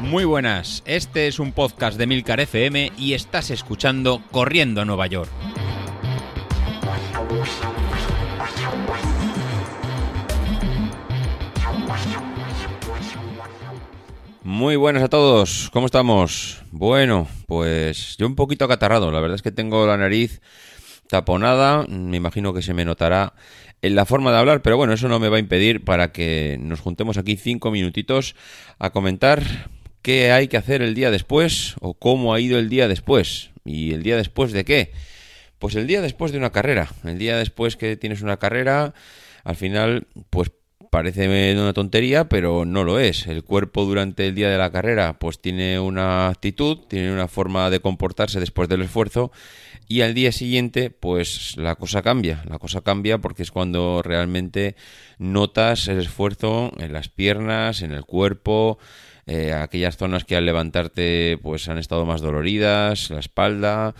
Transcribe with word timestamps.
Muy 0.00 0.24
buenas, 0.24 0.82
este 0.86 1.26
es 1.26 1.40
un 1.40 1.52
podcast 1.52 1.98
de 1.98 2.06
Milcar 2.06 2.40
FM 2.40 2.92
y 2.96 3.14
estás 3.14 3.50
escuchando 3.50 4.22
Corriendo 4.30 4.80
a 4.80 4.84
Nueva 4.84 5.06
York. 5.08 5.30
Muy 14.44 14.76
buenas 14.76 15.02
a 15.02 15.08
todos, 15.08 15.70
¿cómo 15.72 15.86
estamos? 15.86 16.62
Bueno, 16.70 17.26
pues 17.46 18.16
yo 18.16 18.26
un 18.26 18.36
poquito 18.36 18.64
acatarrado, 18.64 19.10
la 19.10 19.20
verdad 19.20 19.34
es 19.34 19.42
que 19.42 19.50
tengo 19.50 19.86
la 19.86 19.96
nariz 19.96 20.40
taponada, 21.08 21.84
me 21.88 22.16
imagino 22.16 22.54
que 22.54 22.62
se 22.62 22.74
me 22.74 22.84
notará 22.84 23.34
en 23.82 23.94
la 23.94 24.06
forma 24.06 24.32
de 24.32 24.38
hablar, 24.38 24.62
pero 24.62 24.76
bueno, 24.76 24.92
eso 24.92 25.08
no 25.08 25.18
me 25.18 25.28
va 25.28 25.36
a 25.36 25.40
impedir 25.40 25.84
para 25.84 26.12
que 26.12 26.58
nos 26.60 26.80
juntemos 26.80 27.18
aquí 27.18 27.36
cinco 27.36 27.70
minutitos 27.70 28.34
a 28.78 28.90
comentar 28.90 29.42
qué 30.02 30.32
hay 30.32 30.48
que 30.48 30.56
hacer 30.56 30.82
el 30.82 30.94
día 30.94 31.10
después 31.10 31.74
o 31.80 31.94
cómo 31.94 32.34
ha 32.34 32.40
ido 32.40 32.58
el 32.58 32.68
día 32.68 32.88
después. 32.88 33.50
¿Y 33.64 33.92
el 33.92 34.02
día 34.02 34.16
después 34.16 34.52
de 34.52 34.64
qué? 34.64 34.92
Pues 35.58 35.74
el 35.74 35.86
día 35.86 36.00
después 36.00 36.32
de 36.32 36.38
una 36.38 36.50
carrera. 36.50 36.88
El 37.04 37.18
día 37.18 37.36
después 37.36 37.76
que 37.76 37.96
tienes 37.96 38.22
una 38.22 38.36
carrera, 38.38 38.94
al 39.44 39.56
final, 39.56 40.06
pues 40.30 40.52
parece 40.96 41.54
una 41.60 41.74
tontería, 41.74 42.26
pero 42.26 42.64
no 42.64 42.82
lo 42.82 42.98
es. 42.98 43.26
El 43.26 43.44
cuerpo 43.44 43.84
durante 43.84 44.26
el 44.26 44.34
día 44.34 44.48
de 44.48 44.56
la 44.56 44.72
carrera, 44.72 45.18
pues 45.18 45.38
tiene 45.38 45.78
una 45.78 46.28
actitud, 46.28 46.78
tiene 46.88 47.12
una 47.12 47.28
forma 47.28 47.68
de 47.68 47.80
comportarse 47.80 48.40
después 48.40 48.66
del 48.70 48.80
esfuerzo 48.80 49.30
y 49.86 50.00
al 50.00 50.14
día 50.14 50.32
siguiente, 50.32 50.88
pues 50.88 51.58
la 51.58 51.74
cosa 51.74 52.00
cambia. 52.00 52.42
La 52.48 52.58
cosa 52.58 52.80
cambia 52.80 53.18
porque 53.18 53.42
es 53.42 53.50
cuando 53.50 54.00
realmente 54.02 54.74
notas 55.18 55.86
el 55.88 55.98
esfuerzo 55.98 56.72
en 56.78 56.94
las 56.94 57.10
piernas, 57.10 57.82
en 57.82 57.92
el 57.92 58.06
cuerpo, 58.06 58.78
eh, 59.26 59.52
aquellas 59.52 59.98
zonas 59.98 60.24
que 60.24 60.34
al 60.34 60.46
levantarte 60.46 61.38
pues 61.42 61.68
han 61.68 61.76
estado 61.76 62.06
más 62.06 62.22
doloridas, 62.22 63.10
la 63.10 63.20
espalda, 63.20 63.94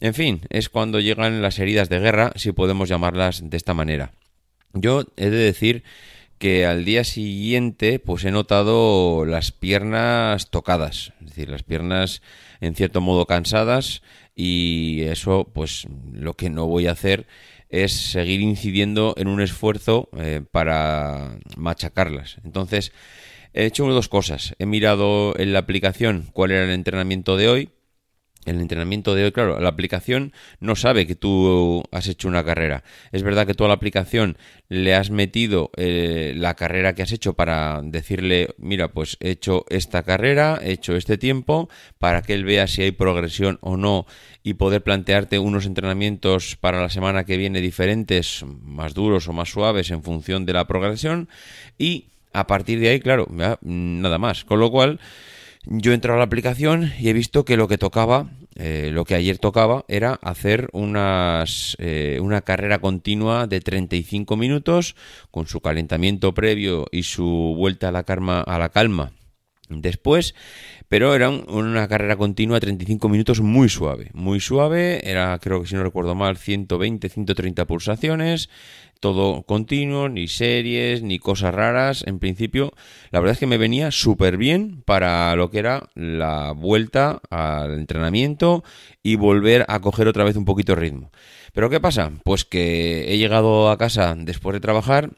en 0.00 0.14
fin, 0.14 0.40
es 0.50 0.68
cuando 0.68 0.98
llegan 0.98 1.40
las 1.40 1.60
heridas 1.60 1.88
de 1.88 2.00
guerra, 2.00 2.32
si 2.34 2.50
podemos 2.50 2.88
llamarlas 2.88 3.48
de 3.48 3.56
esta 3.56 3.74
manera. 3.74 4.10
Yo 4.74 5.04
he 5.16 5.30
de 5.30 5.36
decir 5.36 5.84
que 6.42 6.66
al 6.66 6.84
día 6.84 7.04
siguiente 7.04 8.00
pues 8.00 8.24
he 8.24 8.32
notado 8.32 9.24
las 9.24 9.52
piernas 9.52 10.50
tocadas, 10.50 11.12
es 11.20 11.26
decir, 11.26 11.48
las 11.48 11.62
piernas 11.62 12.20
en 12.60 12.74
cierto 12.74 13.00
modo 13.00 13.26
cansadas 13.26 14.02
y 14.34 15.02
eso 15.02 15.48
pues 15.54 15.86
lo 16.12 16.34
que 16.34 16.50
no 16.50 16.66
voy 16.66 16.88
a 16.88 16.92
hacer 16.92 17.28
es 17.68 17.92
seguir 17.92 18.40
incidiendo 18.40 19.14
en 19.18 19.28
un 19.28 19.40
esfuerzo 19.40 20.08
eh, 20.18 20.42
para 20.50 21.38
machacarlas. 21.56 22.38
Entonces, 22.42 22.90
He 23.54 23.66
hecho 23.66 23.86
dos 23.86 24.08
cosas. 24.08 24.54
He 24.58 24.64
mirado 24.64 25.38
en 25.38 25.52
la 25.52 25.58
aplicación 25.58 26.30
cuál 26.32 26.52
era 26.52 26.64
el 26.64 26.70
entrenamiento 26.70 27.36
de 27.36 27.48
hoy. 27.48 27.68
El 28.44 28.60
entrenamiento 28.60 29.14
de 29.14 29.24
hoy, 29.24 29.32
claro, 29.32 29.60
la 29.60 29.68
aplicación 29.68 30.32
no 30.58 30.74
sabe 30.74 31.06
que 31.06 31.14
tú 31.14 31.84
has 31.92 32.08
hecho 32.08 32.26
una 32.26 32.44
carrera. 32.44 32.82
Es 33.12 33.22
verdad 33.22 33.46
que 33.46 33.54
tú 33.54 33.64
a 33.64 33.68
la 33.68 33.74
aplicación 33.74 34.36
le 34.68 34.94
has 34.94 35.10
metido 35.10 35.70
eh, 35.76 36.34
la 36.36 36.54
carrera 36.54 36.94
que 36.94 37.02
has 37.02 37.12
hecho 37.12 37.34
para 37.34 37.80
decirle, 37.82 38.48
mira, 38.58 38.88
pues 38.88 39.16
he 39.20 39.30
hecho 39.30 39.64
esta 39.68 40.02
carrera, 40.02 40.58
he 40.60 40.72
hecho 40.72 40.96
este 40.96 41.18
tiempo, 41.18 41.68
para 41.98 42.22
que 42.22 42.34
él 42.34 42.44
vea 42.44 42.66
si 42.66 42.82
hay 42.82 42.90
progresión 42.90 43.58
o 43.60 43.76
no 43.76 44.06
y 44.42 44.54
poder 44.54 44.82
plantearte 44.82 45.38
unos 45.38 45.66
entrenamientos 45.66 46.56
para 46.56 46.80
la 46.80 46.88
semana 46.88 47.24
que 47.24 47.36
viene 47.36 47.60
diferentes, 47.60 48.44
más 48.62 48.92
duros 48.92 49.28
o 49.28 49.32
más 49.32 49.50
suaves 49.50 49.90
en 49.92 50.02
función 50.02 50.46
de 50.46 50.52
la 50.52 50.66
progresión. 50.66 51.28
Y 51.78 52.06
a 52.32 52.46
partir 52.46 52.80
de 52.80 52.88
ahí, 52.88 53.00
claro, 53.00 53.28
nada 53.60 54.18
más. 54.18 54.44
Con 54.44 54.58
lo 54.58 54.70
cual, 54.70 54.98
yo 55.64 55.92
he 55.92 55.94
entrado 55.94 56.16
a 56.16 56.18
la 56.18 56.24
aplicación 56.24 56.92
y 56.98 57.08
he 57.08 57.12
visto 57.12 57.44
que 57.44 57.56
lo 57.56 57.68
que 57.68 57.78
tocaba, 57.78 58.30
eh, 58.56 58.90
lo 58.92 59.04
que 59.04 59.14
ayer 59.14 59.38
tocaba, 59.38 59.84
era 59.88 60.14
hacer 60.22 60.68
unas, 60.72 61.76
eh, 61.78 62.18
una 62.20 62.42
carrera 62.42 62.80
continua 62.80 63.46
de 63.46 63.60
35 63.60 64.36
minutos 64.36 64.96
con 65.30 65.46
su 65.46 65.60
calentamiento 65.60 66.34
previo 66.34 66.86
y 66.90 67.04
su 67.04 67.54
vuelta 67.56 67.88
a 67.88 67.92
la, 67.92 68.00
a 68.00 68.58
la 68.58 68.68
calma 68.70 69.12
después, 69.80 70.34
pero 70.88 71.14
era 71.14 71.30
una 71.30 71.88
carrera 71.88 72.16
continua 72.16 72.56
de 72.56 72.66
35 72.66 73.08
minutos 73.08 73.40
muy 73.40 73.68
suave, 73.68 74.10
muy 74.12 74.40
suave, 74.40 75.08
era 75.08 75.38
creo 75.38 75.62
que 75.62 75.68
si 75.68 75.74
no 75.74 75.82
recuerdo 75.82 76.14
mal 76.14 76.36
120, 76.36 77.08
130 77.08 77.66
pulsaciones, 77.66 78.50
todo 79.02 79.42
continuo, 79.42 80.08
ni 80.08 80.28
series, 80.28 81.02
ni 81.02 81.18
cosas 81.18 81.52
raras. 81.52 82.04
En 82.06 82.20
principio, 82.20 82.72
la 83.10 83.18
verdad 83.18 83.32
es 83.32 83.40
que 83.40 83.48
me 83.48 83.58
venía 83.58 83.90
súper 83.90 84.36
bien 84.36 84.82
para 84.84 85.34
lo 85.34 85.50
que 85.50 85.58
era 85.58 85.90
la 85.96 86.52
vuelta 86.52 87.20
al 87.28 87.74
entrenamiento 87.74 88.62
y 89.02 89.16
volver 89.16 89.64
a 89.66 89.80
coger 89.80 90.06
otra 90.06 90.22
vez 90.22 90.36
un 90.36 90.44
poquito 90.44 90.76
de 90.76 90.80
ritmo. 90.80 91.10
Pero 91.52 91.68
¿qué 91.68 91.80
pasa? 91.80 92.12
Pues 92.22 92.44
que 92.44 93.12
he 93.12 93.18
llegado 93.18 93.70
a 93.70 93.76
casa 93.76 94.14
después 94.16 94.54
de 94.54 94.60
trabajar 94.60 95.10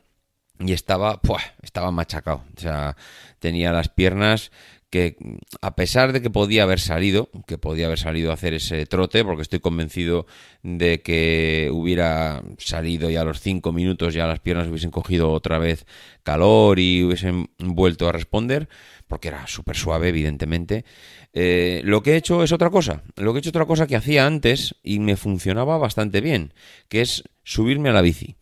y 0.64 0.72
estaba, 0.72 1.20
estaba 1.62 1.90
machacado. 1.90 2.42
O 2.56 2.60
sea, 2.60 2.96
tenía 3.38 3.72
las 3.72 3.88
piernas 3.88 4.50
que 4.94 5.16
a 5.60 5.74
pesar 5.74 6.12
de 6.12 6.22
que 6.22 6.30
podía 6.30 6.62
haber 6.62 6.78
salido, 6.78 7.28
que 7.48 7.58
podía 7.58 7.86
haber 7.86 7.98
salido 7.98 8.30
a 8.30 8.34
hacer 8.34 8.54
ese 8.54 8.86
trote, 8.86 9.24
porque 9.24 9.42
estoy 9.42 9.58
convencido 9.58 10.26
de 10.62 11.02
que 11.02 11.68
hubiera 11.72 12.44
salido 12.58 13.10
ya 13.10 13.22
a 13.22 13.24
los 13.24 13.40
cinco 13.40 13.72
minutos, 13.72 14.14
ya 14.14 14.28
las 14.28 14.38
piernas 14.38 14.68
hubiesen 14.68 14.92
cogido 14.92 15.32
otra 15.32 15.58
vez 15.58 15.84
calor 16.22 16.78
y 16.78 17.02
hubiesen 17.02 17.50
vuelto 17.58 18.08
a 18.08 18.12
responder, 18.12 18.68
porque 19.08 19.28
era 19.28 19.48
súper 19.48 19.74
suave, 19.74 20.10
evidentemente. 20.10 20.84
Eh, 21.32 21.80
lo 21.84 22.04
que 22.04 22.12
he 22.12 22.16
hecho 22.16 22.44
es 22.44 22.52
otra 22.52 22.70
cosa, 22.70 23.02
lo 23.16 23.32
que 23.32 23.38
he 23.38 23.40
hecho 23.40 23.48
es 23.48 23.56
otra 23.56 23.66
cosa 23.66 23.88
que 23.88 23.96
hacía 23.96 24.26
antes 24.26 24.76
y 24.84 25.00
me 25.00 25.16
funcionaba 25.16 25.76
bastante 25.76 26.20
bien, 26.20 26.54
que 26.88 27.00
es 27.00 27.24
subirme 27.42 27.88
a 27.88 27.94
la 27.94 28.02
bici. 28.02 28.36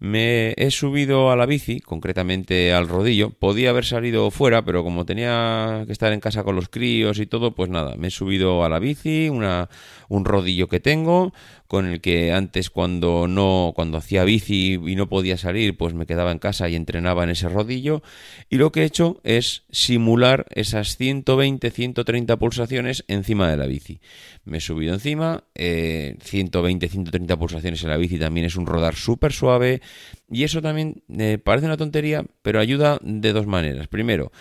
Me 0.00 0.54
he 0.56 0.70
subido 0.70 1.32
a 1.32 1.36
la 1.36 1.44
bici, 1.44 1.80
concretamente 1.80 2.72
al 2.72 2.88
rodillo. 2.88 3.30
Podía 3.30 3.70
haber 3.70 3.84
salido 3.84 4.30
fuera, 4.30 4.64
pero 4.64 4.84
como 4.84 5.04
tenía 5.04 5.82
que 5.86 5.92
estar 5.92 6.12
en 6.12 6.20
casa 6.20 6.44
con 6.44 6.54
los 6.54 6.68
críos 6.68 7.18
y 7.18 7.26
todo, 7.26 7.52
pues 7.54 7.68
nada, 7.68 7.96
me 7.96 8.08
he 8.08 8.10
subido 8.10 8.64
a 8.64 8.68
la 8.68 8.78
bici, 8.78 9.28
una, 9.28 9.68
un 10.08 10.24
rodillo 10.24 10.68
que 10.68 10.78
tengo, 10.78 11.32
con 11.68 11.86
el 11.86 12.00
que 12.00 12.32
antes 12.32 12.70
cuando 12.70 13.28
no 13.28 13.72
cuando 13.76 13.98
hacía 13.98 14.24
bici 14.24 14.80
y 14.84 14.96
no 14.96 15.08
podía 15.08 15.36
salir, 15.36 15.76
pues 15.76 15.92
me 15.92 16.06
quedaba 16.06 16.32
en 16.32 16.38
casa 16.38 16.68
y 16.68 16.74
entrenaba 16.74 17.24
en 17.24 17.30
ese 17.30 17.48
rodillo 17.50 18.02
y 18.48 18.56
lo 18.56 18.72
que 18.72 18.80
he 18.80 18.84
hecho 18.84 19.20
es 19.22 19.64
simular 19.70 20.46
esas 20.54 20.96
120 20.96 21.70
130 21.70 22.36
pulsaciones 22.38 23.04
encima 23.06 23.50
de 23.50 23.58
la 23.58 23.66
bici. 23.66 24.00
Me 24.44 24.58
he 24.58 24.60
subido 24.62 24.94
encima, 24.94 25.44
120 25.54 26.86
eh, 26.86 26.88
130 26.88 27.36
pulsaciones 27.36 27.82
en 27.84 27.90
la 27.90 27.98
bici 27.98 28.18
también 28.18 28.46
es 28.46 28.56
un 28.56 28.66
rodar 28.66 28.94
súper 28.94 29.34
suave 29.34 29.82
y 30.30 30.44
eso 30.44 30.62
también 30.62 31.02
eh, 31.18 31.36
parece 31.36 31.66
una 31.66 31.76
tontería, 31.76 32.24
pero 32.40 32.60
ayuda 32.60 32.98
de 33.02 33.32
dos 33.34 33.46
maneras. 33.46 33.88
Primero, 33.88 34.32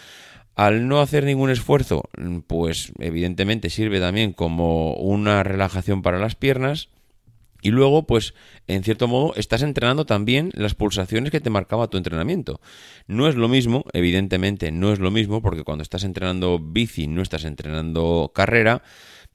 al 0.55 0.87
no 0.87 1.01
hacer 1.01 1.25
ningún 1.25 1.49
esfuerzo, 1.49 2.09
pues 2.47 2.93
evidentemente 2.99 3.69
sirve 3.69 3.99
también 3.99 4.31
como 4.31 4.93
una 4.93 5.43
relajación 5.43 6.01
para 6.01 6.19
las 6.19 6.35
piernas 6.35 6.89
y 7.67 7.69
luego, 7.69 8.07
pues, 8.07 8.33
en 8.67 8.81
cierto 8.81 9.09
modo, 9.09 9.35
estás 9.35 9.61
entrenando 9.61 10.05
también 10.05 10.51
las 10.53 10.73
pulsaciones 10.73 11.31
que 11.31 11.41
te 11.41 11.49
marcaba 11.49 11.89
tu 11.89 11.97
entrenamiento. 11.97 12.61
No 13.07 13.27
es 13.27 13.35
lo 13.35 13.49
mismo, 13.49 13.83
evidentemente, 13.91 14.71
no 14.71 14.93
es 14.93 14.99
lo 14.99 15.11
mismo, 15.11 15.41
porque 15.41 15.65
cuando 15.65 15.81
estás 15.81 16.05
entrenando 16.05 16.59
bici 16.59 17.07
no 17.07 17.21
estás 17.21 17.43
entrenando 17.43 18.31
carrera, 18.33 18.83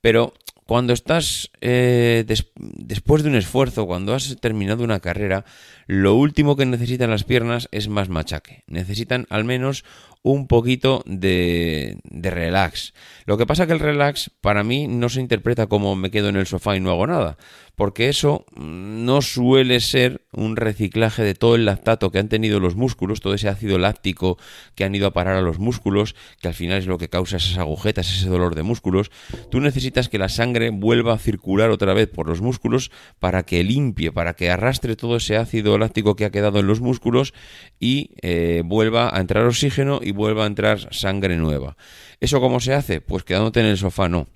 pero 0.01 0.33
cuando 0.65 0.95
estás 0.95 1.51
eh, 1.61 2.25
después 2.57 3.23
de 3.23 3.29
un 3.29 3.37
esfuerzo, 3.37 3.87
cuando 3.87 4.15
has 4.15 4.35
terminado 4.41 4.83
una 4.83 5.01
carrera, 5.01 5.45
lo 5.87 6.15
último 6.15 6.57
que 6.57 6.65
necesitan 6.65 7.11
las 7.11 7.25
piernas 7.25 7.69
es 7.71 7.89
más 7.89 8.09
machaque. 8.09 8.65
Necesitan 8.67 9.27
al 9.29 9.45
menos 9.45 9.85
un 10.23 10.47
poquito 10.47 11.03
de, 11.05 11.99
relax. 12.11 12.95
Lo 13.27 13.37
que 13.37 13.47
pasa 13.47 13.67
que 13.67 13.73
el 13.73 13.81
relax 13.81 14.31
para 14.41 14.63
mí 14.63 14.87
no 14.87 15.09
se 15.09 15.21
interpreta 15.21 15.67
como 15.67 15.97
me 15.97 16.11
quedo 16.11 16.29
en 16.29 16.37
el 16.37 16.47
sofá 16.47 16.77
y 16.77 16.81
no 16.81 16.91
hago 16.91 17.07
nada, 17.07 17.37
porque 17.75 18.09
eso 18.09 18.45
no 18.55 19.23
suele 19.23 19.81
ser 19.81 20.25
un 20.33 20.57
reciclaje 20.57 21.23
de 21.23 21.35
todo 21.35 21.57
el 21.57 21.65
lactato 21.65 22.11
que 22.11 22.19
han 22.19 22.29
tenido 22.29 22.61
los 22.61 22.77
músculos, 22.77 23.21
todo 23.21 23.35
ese 23.35 23.49
ácido 23.49 23.79
láctico 23.79 24.39
que 24.75 24.85
han 24.85 24.95
ido 24.95 25.09
a 25.09 25.13
parar 25.13 25.37
a 25.37 25.43
los 25.43 25.59
músculos, 25.59 26.15
que 26.41 26.49
al 26.49 26.55
final 26.55 26.79
es 26.79 26.87
lo 26.87 26.99
que 26.99 27.09
causa 27.09 27.39
esas 27.39 27.59
agujetas, 27.59 28.11
ese 28.11 28.29
dolor 28.29 28.55
de 28.55 28.63
músculos. 28.63 29.11
Tú 29.51 29.61
necesitas 29.61 30.09
que 30.09 30.19
la 30.19 30.29
sangre 30.29 30.71
vuelva 30.71 31.15
a 31.15 31.19
circular 31.19 31.71
otra 31.71 31.95
vez 31.95 32.09
por 32.09 32.29
los 32.29 32.41
músculos 32.41 32.91
para 33.19 33.43
que 33.43 33.65
limpie, 33.65 34.13
para 34.13 34.35
que 34.35 34.51
arrastre 34.51 34.95
todo 34.95 35.17
ese 35.17 35.37
ácido 35.37 35.77
láctico 35.79 36.15
que 36.15 36.25
ha 36.25 36.31
quedado 36.31 36.61
en 36.61 36.67
los 36.67 36.81
músculos 36.81 37.35
y 37.81 38.11
eh, 38.23 38.63
vuelva 38.65 39.17
a 39.17 39.21
entrar 39.21 39.45
oxígeno 39.47 40.01
y 40.03 40.12
vuelva 40.13 40.45
a 40.45 40.47
entrar 40.47 40.95
sangre 40.95 41.37
nueva. 41.37 41.77
¿Eso 42.21 42.41
cómo 42.41 42.61
se 42.61 42.75
hace? 42.75 43.01
Pues 43.01 43.25
quedándote 43.25 43.61
en 43.61 43.67
el 43.67 43.79
sofá, 43.79 44.09
no. 44.09 44.29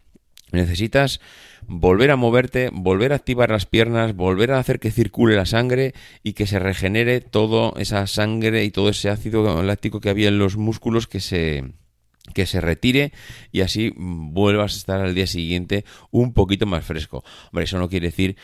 Necesitas 0.52 1.20
volver 1.66 2.10
a 2.10 2.16
moverte, 2.16 2.70
volver 2.72 3.12
a 3.12 3.16
activar 3.16 3.50
las 3.50 3.66
piernas, 3.66 4.14
volver 4.14 4.52
a 4.52 4.58
hacer 4.58 4.78
que 4.78 4.90
circule 4.90 5.34
la 5.36 5.46
sangre 5.46 5.92
y 6.22 6.34
que 6.34 6.46
se 6.46 6.58
regenere 6.58 7.20
toda 7.20 7.78
esa 7.80 8.06
sangre 8.06 8.64
y 8.64 8.70
todo 8.70 8.90
ese 8.90 9.10
ácido 9.10 9.62
láctico 9.62 10.00
que 10.00 10.10
había 10.10 10.28
en 10.28 10.38
los 10.38 10.56
músculos 10.56 11.06
que 11.06 11.20
se 11.20 11.64
que 12.34 12.46
se 12.46 12.60
retire 12.60 13.12
y 13.52 13.60
así 13.60 13.92
vuelvas 13.96 14.74
a 14.74 14.78
estar 14.78 15.00
al 15.00 15.14
día 15.14 15.28
siguiente 15.28 15.84
un 16.10 16.32
poquito 16.32 16.66
más 16.66 16.84
fresco. 16.84 17.24
Hombre, 17.46 17.64
eso 17.64 17.78
no 17.78 17.88
quiere 17.88 18.08
decir 18.08 18.36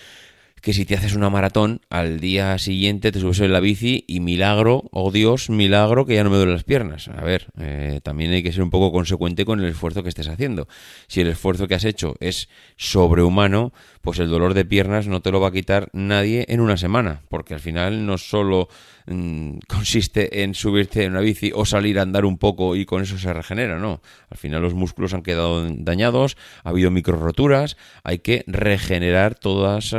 que 0.62 0.72
si 0.72 0.86
te 0.86 0.94
haces 0.94 1.16
una 1.16 1.28
maratón, 1.28 1.80
al 1.90 2.20
día 2.20 2.56
siguiente 2.56 3.10
te 3.10 3.18
subes 3.18 3.40
en 3.40 3.52
la 3.52 3.58
bici 3.58 4.04
y 4.06 4.20
milagro, 4.20 4.84
oh 4.92 5.10
Dios, 5.10 5.50
milagro 5.50 6.06
que 6.06 6.14
ya 6.14 6.22
no 6.22 6.30
me 6.30 6.36
duelen 6.36 6.54
las 6.54 6.62
piernas. 6.62 7.08
A 7.08 7.24
ver, 7.24 7.48
eh, 7.58 8.00
también 8.04 8.30
hay 8.30 8.44
que 8.44 8.52
ser 8.52 8.62
un 8.62 8.70
poco 8.70 8.92
consecuente 8.92 9.44
con 9.44 9.58
el 9.58 9.66
esfuerzo 9.66 10.04
que 10.04 10.08
estés 10.08 10.28
haciendo. 10.28 10.68
Si 11.08 11.20
el 11.20 11.26
esfuerzo 11.26 11.66
que 11.66 11.74
has 11.74 11.84
hecho 11.84 12.14
es 12.20 12.48
sobrehumano, 12.76 13.72
pues 14.02 14.20
el 14.20 14.30
dolor 14.30 14.54
de 14.54 14.64
piernas 14.64 15.08
no 15.08 15.20
te 15.20 15.32
lo 15.32 15.40
va 15.40 15.48
a 15.48 15.52
quitar 15.52 15.90
nadie 15.92 16.46
en 16.48 16.60
una 16.60 16.76
semana, 16.76 17.22
porque 17.28 17.54
al 17.54 17.60
final 17.60 18.06
no 18.06 18.16
solo 18.16 18.68
Mm, 19.06 19.58
consiste 19.68 20.42
en 20.42 20.54
subirte 20.54 21.04
en 21.04 21.12
una 21.12 21.20
bici 21.20 21.50
o 21.54 21.64
salir 21.64 21.98
a 21.98 22.02
andar 22.02 22.24
un 22.24 22.38
poco 22.38 22.76
y 22.76 22.84
con 22.84 23.02
eso 23.02 23.18
se 23.18 23.32
regenera, 23.32 23.78
no. 23.78 24.00
Al 24.30 24.38
final 24.38 24.62
los 24.62 24.74
músculos 24.74 25.14
han 25.14 25.22
quedado 25.22 25.66
dañados, 25.68 26.36
ha 26.64 26.70
habido 26.70 26.90
micro 26.90 27.18
roturas, 27.18 27.76
hay 28.04 28.18
que 28.18 28.44
regenerar 28.46 29.34
toda 29.34 29.78
esa 29.78 29.98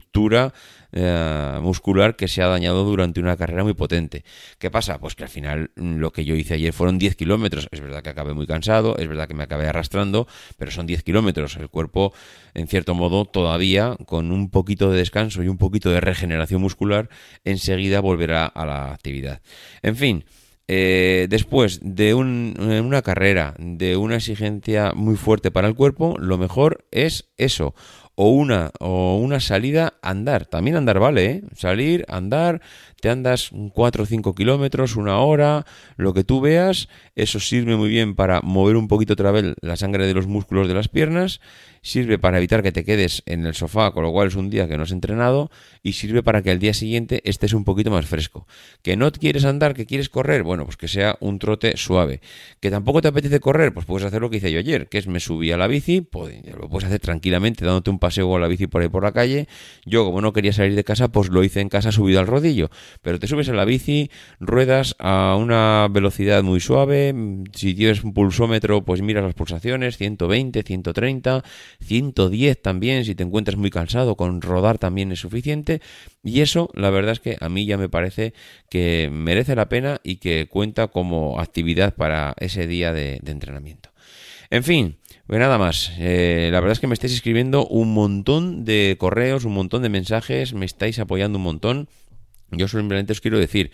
estructura 0.00 0.52
eh, 0.92 1.58
muscular 1.62 2.16
que 2.16 2.26
se 2.26 2.42
ha 2.42 2.48
dañado 2.48 2.84
durante 2.84 3.20
una 3.20 3.36
carrera 3.36 3.62
muy 3.62 3.74
potente. 3.74 4.24
¿Qué 4.58 4.70
pasa? 4.70 4.98
Pues 4.98 5.14
que 5.14 5.22
al 5.22 5.28
final 5.28 5.70
mm, 5.76 5.96
lo 5.96 6.10
que 6.10 6.24
yo 6.24 6.34
hice 6.34 6.54
ayer 6.54 6.72
fueron 6.72 6.98
10 6.98 7.14
kilómetros. 7.16 7.68
Es 7.70 7.80
verdad 7.80 8.02
que 8.02 8.08
acabé 8.08 8.34
muy 8.34 8.46
cansado, 8.46 8.96
es 8.98 9.06
verdad 9.06 9.28
que 9.28 9.34
me 9.34 9.44
acabé 9.44 9.68
arrastrando, 9.68 10.26
pero 10.56 10.70
son 10.70 10.86
10 10.86 11.02
kilómetros. 11.02 11.56
El 11.56 11.68
cuerpo, 11.68 12.12
en 12.54 12.66
cierto 12.66 12.94
modo, 12.94 13.24
todavía 13.24 13.96
con 14.06 14.32
un 14.32 14.50
poquito 14.50 14.90
de 14.90 14.98
descanso 14.98 15.42
y 15.42 15.48
un 15.48 15.58
poquito 15.58 15.90
de 15.90 16.00
regeneración 16.00 16.60
muscular, 16.60 17.08
enseguida 17.44 18.00
volverá 18.00 18.46
a 18.46 18.66
la 18.66 18.92
actividad. 18.92 19.42
En 19.82 19.96
fin. 19.96 20.24
Eh, 20.72 21.26
después 21.28 21.80
de 21.82 22.14
una 22.14 23.02
carrera, 23.02 23.56
de 23.58 23.96
una 23.96 24.14
exigencia 24.14 24.92
muy 24.94 25.16
fuerte 25.16 25.50
para 25.50 25.66
el 25.66 25.74
cuerpo, 25.74 26.14
lo 26.20 26.38
mejor 26.38 26.86
es 26.92 27.28
eso, 27.38 27.74
o 28.22 28.28
una, 28.28 28.70
o 28.80 29.16
una 29.16 29.40
salida 29.40 29.94
andar. 30.02 30.44
También 30.44 30.76
andar 30.76 30.98
vale, 30.98 31.24
¿eh? 31.24 31.42
Salir, 31.56 32.04
andar, 32.06 32.60
te 33.00 33.08
andas 33.08 33.50
4 33.72 34.02
o 34.02 34.06
5 34.06 34.34
kilómetros, 34.34 34.96
una 34.96 35.20
hora, 35.20 35.64
lo 35.96 36.12
que 36.12 36.22
tú 36.22 36.42
veas, 36.42 36.90
eso 37.16 37.40
sirve 37.40 37.76
muy 37.76 37.88
bien 37.88 38.14
para 38.14 38.42
mover 38.42 38.76
un 38.76 38.88
poquito 38.88 39.14
otra 39.14 39.30
vez 39.30 39.54
la 39.62 39.76
sangre 39.76 40.06
de 40.06 40.12
los 40.12 40.26
músculos 40.26 40.68
de 40.68 40.74
las 40.74 40.88
piernas, 40.88 41.40
sirve 41.82 42.18
para 42.18 42.36
evitar 42.36 42.62
que 42.62 42.72
te 42.72 42.84
quedes 42.84 43.22
en 43.24 43.46
el 43.46 43.54
sofá, 43.54 43.92
con 43.92 44.02
lo 44.02 44.12
cual 44.12 44.28
es 44.28 44.34
un 44.34 44.50
día 44.50 44.68
que 44.68 44.76
no 44.76 44.82
has 44.82 44.92
entrenado, 44.92 45.50
y 45.82 45.94
sirve 45.94 46.22
para 46.22 46.42
que 46.42 46.50
al 46.50 46.58
día 46.58 46.74
siguiente 46.74 47.22
estés 47.24 47.54
un 47.54 47.64
poquito 47.64 47.90
más 47.90 48.04
fresco. 48.04 48.46
¿Que 48.82 48.96
no 48.96 49.10
quieres 49.12 49.46
andar, 49.46 49.74
que 49.74 49.86
quieres 49.86 50.10
correr? 50.10 50.42
Bueno, 50.42 50.66
pues 50.66 50.76
que 50.76 50.88
sea 50.88 51.16
un 51.20 51.38
trote 51.38 51.78
suave. 51.78 52.20
¿Que 52.60 52.70
tampoco 52.70 53.00
te 53.00 53.08
apetece 53.08 53.40
correr? 53.40 53.72
Pues 53.72 53.86
puedes 53.86 54.06
hacer 54.06 54.20
lo 54.20 54.28
que 54.28 54.36
hice 54.36 54.52
yo 54.52 54.58
ayer, 54.58 54.88
que 54.88 54.98
es 54.98 55.06
me 55.06 55.20
subí 55.20 55.52
a 55.52 55.56
la 55.56 55.66
bici, 55.66 56.02
pues, 56.02 56.34
lo 56.44 56.68
puedes 56.68 56.86
hacer 56.86 57.00
tranquilamente 57.00 57.64
dándote 57.64 57.88
un 57.88 57.98
paseo 57.98 58.09
a 58.18 58.38
la 58.38 58.48
bici 58.48 58.66
por 58.66 58.82
ahí 58.82 58.88
por 58.88 59.02
la 59.02 59.12
calle. 59.12 59.48
Yo, 59.84 60.04
como 60.04 60.20
no 60.20 60.32
quería 60.32 60.52
salir 60.52 60.74
de 60.74 60.84
casa, 60.84 61.08
pues 61.08 61.30
lo 61.30 61.42
hice 61.42 61.60
en 61.60 61.68
casa 61.68 61.92
subido 61.92 62.20
al 62.20 62.26
rodillo 62.26 62.70
pero 63.02 63.18
te 63.18 63.26
subes 63.26 63.48
a 63.48 63.54
la 63.54 63.64
bici, 63.64 64.10
ruedas 64.38 64.96
a 64.98 65.36
una 65.36 65.88
velocidad 65.90 66.42
muy 66.42 66.60
suave, 66.60 67.14
si 67.54 67.74
tienes 67.74 68.04
un 68.04 68.12
pulsómetro, 68.12 68.84
pues 68.84 69.02
miras 69.02 69.24
las 69.24 69.34
pulsaciones, 69.34 69.96
120, 69.96 70.62
130, 70.62 71.44
110 71.80 72.62
también, 72.62 73.04
si 73.04 73.14
te 73.14 73.22
encuentras 73.22 73.56
muy 73.56 73.70
cansado, 73.70 74.16
con 74.16 74.40
rodar 74.40 74.78
también 74.78 75.12
es 75.12 75.20
suficiente, 75.20 75.80
y 76.22 76.40
eso 76.40 76.70
la 76.74 76.90
verdad 76.90 77.12
es 77.12 77.20
que 77.20 77.36
a 77.40 77.48
mí 77.48 77.66
ya 77.66 77.78
me 77.78 77.88
parece 77.88 78.34
que 78.68 79.08
merece 79.12 79.54
la 79.54 79.68
pena 79.68 80.00
y 80.02 80.16
que 80.16 80.46
cuenta 80.48 80.88
como 80.88 81.40
actividad 81.40 81.94
para 81.94 82.34
ese 82.38 82.66
día 82.66 82.92
de, 82.92 83.20
entrenamiento. 83.30 83.89
En 84.50 84.64
fin, 84.64 84.98
pues 85.26 85.38
nada 85.38 85.58
más. 85.58 85.92
Eh, 85.98 86.48
la 86.52 86.60
verdad 86.60 86.72
es 86.72 86.80
que 86.80 86.86
me 86.86 86.94
estáis 86.94 87.12
escribiendo 87.12 87.66
un 87.66 87.94
montón 87.94 88.64
de 88.64 88.96
correos, 88.98 89.44
un 89.44 89.54
montón 89.54 89.82
de 89.82 89.88
mensajes, 89.88 90.54
me 90.54 90.66
estáis 90.66 90.98
apoyando 90.98 91.38
un 91.38 91.44
montón. 91.44 91.88
Yo 92.50 92.66
simplemente 92.66 93.12
os 93.12 93.20
quiero 93.20 93.38
decir, 93.38 93.70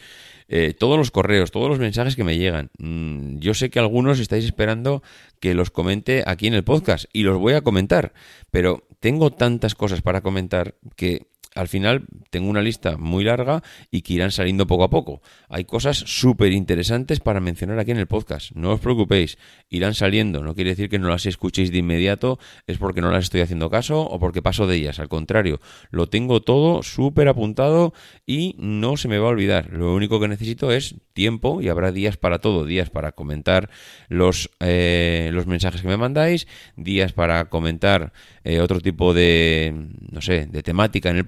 eh, 0.48 0.74
todos 0.78 0.98
los 0.98 1.10
correos, 1.10 1.50
todos 1.50 1.68
los 1.68 1.78
mensajes 1.78 2.14
que 2.14 2.24
me 2.24 2.36
llegan, 2.36 2.70
mm, 2.78 3.38
yo 3.38 3.54
sé 3.54 3.70
que 3.70 3.78
algunos 3.78 4.20
estáis 4.20 4.44
esperando 4.44 5.02
que 5.40 5.54
los 5.54 5.70
comente 5.70 6.22
aquí 6.26 6.46
en 6.46 6.54
el 6.54 6.62
podcast 6.62 7.06
y 7.12 7.22
los 7.22 7.38
voy 7.38 7.54
a 7.54 7.62
comentar, 7.62 8.12
pero 8.50 8.86
tengo 9.00 9.32
tantas 9.32 9.74
cosas 9.74 10.02
para 10.02 10.20
comentar 10.20 10.76
que 10.94 11.26
al 11.56 11.68
final 11.68 12.04
tengo 12.30 12.48
una 12.48 12.62
lista 12.62 12.96
muy 12.96 13.24
larga 13.24 13.62
y 13.90 14.02
que 14.02 14.12
irán 14.14 14.30
saliendo 14.30 14.66
poco 14.66 14.84
a 14.84 14.90
poco. 14.90 15.22
Hay 15.48 15.64
cosas 15.64 15.96
súper 15.96 16.52
interesantes 16.52 17.20
para 17.20 17.40
mencionar 17.40 17.78
aquí 17.78 17.90
en 17.90 17.98
el 17.98 18.06
podcast. 18.06 18.52
No 18.52 18.72
os 18.72 18.80
preocupéis, 18.80 19.38
irán 19.70 19.94
saliendo. 19.94 20.42
No 20.42 20.54
quiere 20.54 20.70
decir 20.70 20.88
que 20.88 20.98
no 20.98 21.08
las 21.08 21.26
escuchéis 21.26 21.72
de 21.72 21.78
inmediato, 21.78 22.38
es 22.66 22.78
porque 22.78 23.00
no 23.00 23.10
las 23.10 23.24
estoy 23.24 23.40
haciendo 23.40 23.70
caso 23.70 24.02
o 24.02 24.18
porque 24.20 24.42
paso 24.42 24.66
de 24.66 24.76
ellas. 24.76 25.00
Al 25.00 25.08
contrario, 25.08 25.60
lo 25.90 26.08
tengo 26.08 26.42
todo 26.42 26.82
súper 26.82 27.28
apuntado 27.28 27.94
y 28.26 28.54
no 28.58 28.96
se 28.96 29.08
me 29.08 29.18
va 29.18 29.28
a 29.28 29.30
olvidar. 29.30 29.72
Lo 29.72 29.94
único 29.94 30.20
que 30.20 30.28
necesito 30.28 30.70
es 30.72 30.96
tiempo 31.14 31.62
y 31.62 31.68
habrá 31.68 31.90
días 31.90 32.18
para 32.18 32.38
todo. 32.38 32.66
Días 32.66 32.90
para 32.90 33.12
comentar 33.12 33.70
los, 34.08 34.50
eh, 34.60 35.30
los 35.32 35.46
mensajes 35.46 35.80
que 35.80 35.88
me 35.88 35.96
mandáis, 35.96 36.46
días 36.76 37.14
para 37.14 37.46
comentar 37.46 38.12
eh, 38.44 38.60
otro 38.60 38.80
tipo 38.80 39.14
de, 39.14 39.74
no 40.12 40.20
sé, 40.20 40.46
de 40.46 40.62
temática 40.62 41.10
en 41.10 41.16
el 41.16 41.24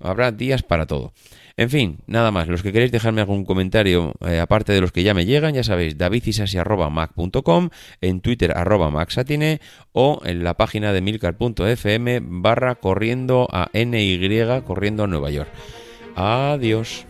Habrá 0.00 0.32
días 0.32 0.62
para 0.62 0.86
todo. 0.86 1.12
En 1.56 1.70
fin, 1.70 1.98
nada 2.06 2.30
más. 2.32 2.48
Los 2.48 2.62
que 2.62 2.72
queréis 2.72 2.90
dejarme 2.90 3.20
algún 3.20 3.44
comentario, 3.44 4.12
eh, 4.26 4.40
aparte 4.40 4.72
de 4.72 4.80
los 4.80 4.90
que 4.90 5.04
ya 5.04 5.14
me 5.14 5.24
llegan, 5.24 5.54
ya 5.54 5.62
sabéis, 5.62 5.96
davidisasi.mac.com, 5.96 7.68
en 8.00 8.20
Twitter 8.20 8.52
arroba 8.56 8.90
maxatine 8.90 9.60
o 9.92 10.20
en 10.24 10.42
la 10.42 10.54
página 10.54 10.92
de 10.92 11.00
milcar.fm 11.00 12.20
barra 12.22 12.74
corriendo 12.74 13.46
a 13.52 13.70
NY, 13.72 14.62
corriendo 14.66 15.04
a 15.04 15.06
Nueva 15.06 15.30
York. 15.30 15.50
Adiós. 16.16 17.06